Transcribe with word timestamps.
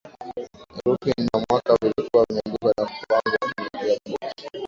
Herufi 0.75 1.13
na 1.25 1.37
mwaka 1.49 1.75
vilikuwa 1.81 2.25
vimeandikwa 2.29 2.73
na 2.77 2.85
kupangwa 2.85 3.49
kwenye 3.71 3.99
kila 4.03 4.17
boksi 4.21 4.47